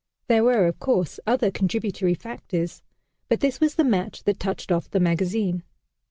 There 0.25 0.43
were, 0.43 0.65
of 0.65 0.79
course, 0.79 1.19
other 1.27 1.51
contributory 1.51 2.15
factors, 2.15 2.81
but 3.29 3.39
this 3.39 3.59
was 3.61 3.75
the 3.75 3.83
match 3.83 4.23
that 4.23 4.39
touched 4.39 4.71
off 4.71 4.89
the 4.89 4.99
magazine. 4.99 5.61